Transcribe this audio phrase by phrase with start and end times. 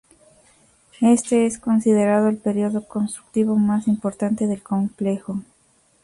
[1.01, 5.43] Este es considerado el periodo constructivo más importante del complejo.